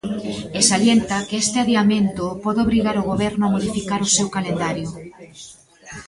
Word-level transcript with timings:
E 0.59 0.61
salienta 0.71 1.25
que 1.27 1.37
"este 1.43 1.57
adiamento 1.63 2.25
pode 2.43 2.59
obrigar 2.65 2.95
o 2.97 3.07
Goberno 3.11 3.43
a 3.45 3.53
modificar 3.55 4.01
o 4.07 4.13
seu 4.17 4.27
calendario". 4.35 4.89